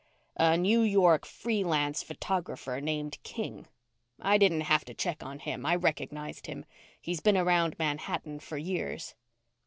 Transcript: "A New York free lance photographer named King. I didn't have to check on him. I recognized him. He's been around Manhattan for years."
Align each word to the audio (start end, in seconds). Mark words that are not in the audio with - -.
"A 0.37 0.57
New 0.57 0.81
York 0.81 1.27
free 1.27 1.63
lance 1.63 2.01
photographer 2.01 2.81
named 2.81 3.21
King. 3.21 3.67
I 4.19 4.39
didn't 4.39 4.61
have 4.61 4.83
to 4.85 4.95
check 4.95 5.21
on 5.21 5.37
him. 5.37 5.63
I 5.63 5.75
recognized 5.75 6.47
him. 6.47 6.65
He's 6.99 7.19
been 7.19 7.37
around 7.37 7.77
Manhattan 7.77 8.39
for 8.39 8.57
years." 8.57 9.13